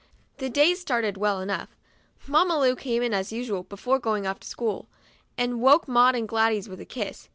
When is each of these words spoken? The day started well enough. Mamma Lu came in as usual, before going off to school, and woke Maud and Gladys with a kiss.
The 0.39 0.49
day 0.49 0.73
started 0.73 1.15
well 1.15 1.41
enough. 1.41 1.75
Mamma 2.25 2.57
Lu 2.59 2.75
came 2.75 3.03
in 3.03 3.13
as 3.13 3.31
usual, 3.31 3.61
before 3.61 3.99
going 3.99 4.25
off 4.25 4.39
to 4.39 4.47
school, 4.47 4.89
and 5.37 5.61
woke 5.61 5.87
Maud 5.87 6.15
and 6.15 6.27
Gladys 6.27 6.67
with 6.67 6.79
a 6.81 6.85
kiss. 6.85 7.29